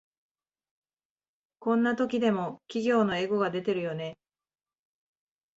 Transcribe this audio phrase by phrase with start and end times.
[1.59, 4.17] こんな時でも企業のエゴが出てるよね